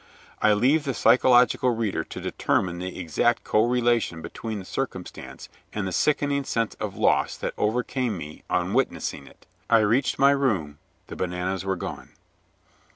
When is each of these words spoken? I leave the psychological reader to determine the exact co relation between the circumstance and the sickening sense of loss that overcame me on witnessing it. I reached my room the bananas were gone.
I 0.41 0.53
leave 0.53 0.85
the 0.85 0.95
psychological 0.95 1.69
reader 1.75 2.03
to 2.03 2.19
determine 2.19 2.79
the 2.79 2.97
exact 2.97 3.43
co 3.43 3.63
relation 3.67 4.23
between 4.23 4.57
the 4.57 4.65
circumstance 4.65 5.47
and 5.73 5.85
the 5.85 5.91
sickening 5.91 6.43
sense 6.43 6.73
of 6.79 6.97
loss 6.97 7.37
that 7.37 7.53
overcame 7.55 8.17
me 8.17 8.41
on 8.49 8.73
witnessing 8.73 9.27
it. 9.27 9.45
I 9.69 9.77
reached 9.81 10.17
my 10.17 10.31
room 10.31 10.79
the 11.05 11.15
bananas 11.15 11.63
were 11.63 11.75
gone. 11.75 12.09